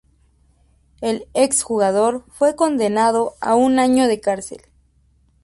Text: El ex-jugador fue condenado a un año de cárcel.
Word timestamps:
El 1.01 1.27
ex-jugador 1.35 2.23
fue 2.29 2.55
condenado 2.55 3.35
a 3.39 3.53
un 3.53 3.77
año 3.77 4.07
de 4.07 4.19
cárcel. 4.19 4.63